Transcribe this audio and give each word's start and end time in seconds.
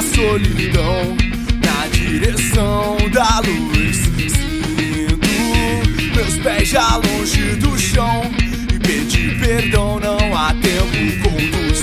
na 0.00 0.02
solidão, 0.02 1.14
na 1.62 1.86
direção 1.88 2.96
da 3.12 3.40
luz. 3.40 3.96
Sinto 4.32 5.28
meus 6.16 6.36
pés 6.38 6.68
já 6.68 6.96
longe 6.96 7.56
do 7.56 7.78
chão 7.78 8.22
e 8.72 8.78
pedir 8.78 9.38
perdão. 9.38 10.00
Não 10.00 10.34
há 10.34 10.54
tempo 10.54 11.28
conduz. 11.28 11.78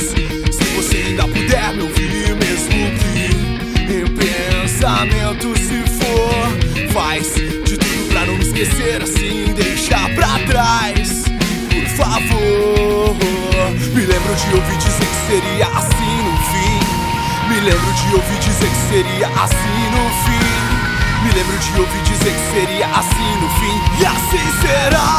Se 0.52 0.64
você 0.76 0.98
ainda 0.98 1.28
puder 1.28 1.74
me 1.76 1.84
ouvir, 1.84 2.36
mesmo 2.36 2.90
que 2.98 3.94
em 3.94 4.08
pensamento 4.16 5.54
se 5.60 5.84
for, 6.00 6.92
faz 6.92 7.36
de 7.36 7.78
tudo 7.78 8.08
pra 8.10 8.26
não 8.26 8.36
me 8.36 8.44
esquecer 8.44 9.04
assim, 9.04 9.54
deixar 9.54 10.10
pra 10.16 10.40
trás. 10.48 11.26
Por 11.70 11.86
favor, 11.96 13.16
me 13.94 14.02
lembro 14.02 14.36
de 14.36 14.56
ouvir 14.56 14.78
dizer 14.78 15.06
que 15.06 15.32
seria 15.32 15.68
assim. 15.68 16.07
Me 17.58 17.64
lembro 17.64 17.92
de 17.92 18.14
ouvir 18.14 18.38
dizer 18.38 18.70
que 18.70 18.82
seria 18.88 19.28
assim 19.30 19.90
no 19.90 20.04
fim. 20.24 21.24
Me 21.24 21.32
lembro 21.32 21.58
de 21.58 21.80
ouvir 21.80 22.04
dizer 22.04 22.32
que 22.32 22.52
seria 22.54 22.86
assim 22.86 23.36
no 23.42 23.50
fim. 23.50 23.82
E 24.00 24.06
assim 24.06 24.46
será. 24.62 25.10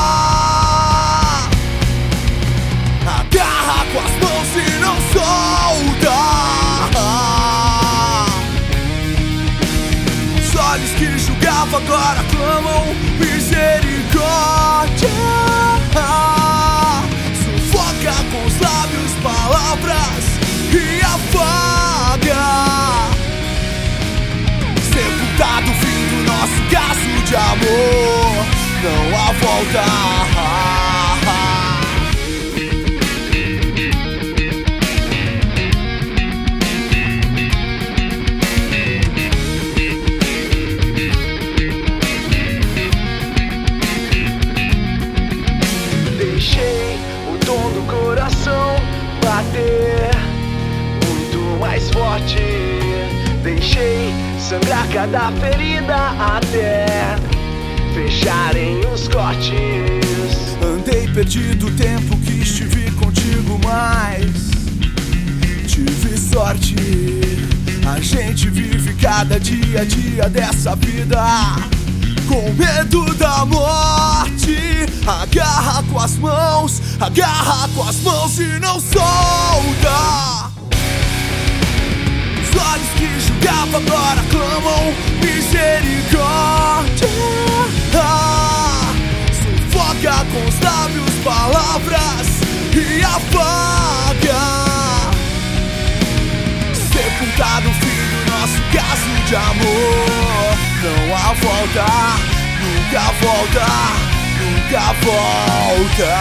Agarra 3.09 3.85
com 3.93 3.99
as 3.99 4.13
mãos 4.23 4.51
e 4.55 4.71
não 4.79 4.97
solta. 5.13 6.15
Os 10.41 10.55
olhos 10.55 10.91
que 10.93 11.19
julgavam 11.19 11.81
agora 11.81 12.25
clamam 12.31 12.85
misericórdia. 13.19 15.11
Sufoca 17.43 18.15
com 18.31 18.47
os 18.47 18.61
lábios 18.61 19.13
palavras 19.25 20.23
e 20.73 21.01
apaga. 21.03 21.68
De 27.29 27.37
amor. 27.37 28.47
Não 28.83 29.19
há 29.19 29.33
volta. 29.33 29.85
Deixei 46.17 46.99
o 47.31 47.39
tom 47.45 47.73
do 47.73 47.83
coração 47.91 48.77
bater 49.23 50.11
muito 51.05 51.61
mais 51.61 51.91
forte. 51.91 52.78
Sangrar 54.49 54.89
cada 54.89 55.31
ferida 55.33 55.95
até 56.19 56.87
fecharem 57.93 58.81
os 58.95 59.07
cortes. 59.07 59.53
Andei 60.65 61.07
perdido 61.09 61.67
o 61.67 61.71
tempo 61.73 62.17
que 62.17 62.41
estive 62.41 62.91
contigo, 62.93 63.61
mas 63.63 64.49
tive 65.67 66.17
sorte. 66.17 66.75
A 67.95 68.01
gente 68.01 68.49
vive 68.49 68.95
cada 68.95 69.39
dia 69.39 69.83
a 69.83 69.85
dia 69.85 70.31
dessa 70.31 70.75
vida 70.77 71.23
com 72.27 72.51
medo 72.55 73.05
da 73.17 73.45
morte. 73.45 74.87
Agarra 75.07 75.83
com 75.93 75.99
as 76.01 76.17
mãos, 76.17 76.81
agarra 76.99 77.69
com 77.75 77.83
as 77.83 77.97
mãos 78.01 78.39
e 78.39 78.59
não 78.59 78.81
solta. 78.81 80.28
Agora 83.63 84.23
clamam 84.31 84.95
misericórdia. 85.23 87.09
Ah, 87.95 88.95
Sufoca 89.33 90.25
com 90.33 90.43
os 90.47 90.59
lábios 90.61 91.15
palavras 91.25 92.27
e 92.75 93.03
apaga. 93.03 94.43
Sepultado 96.93 97.69
o 97.69 97.73
fim 97.75 98.01
do 98.11 98.19
nosso 98.31 98.61
caso 98.73 99.11
de 99.27 99.35
amor. 99.37 100.57
Não 100.83 101.05
há 101.17 101.33
volta, 101.35 101.87
nunca 102.61 103.05
volta, 103.21 103.67
nunca 104.39 104.85
volta. 105.03 106.15